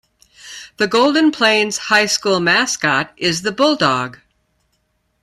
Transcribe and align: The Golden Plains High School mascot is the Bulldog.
The 0.77 0.87
Golden 0.87 1.31
Plains 1.31 1.77
High 1.77 2.07
School 2.07 2.39
mascot 2.39 3.13
is 3.17 3.43
the 3.43 3.51
Bulldog. 3.51 4.17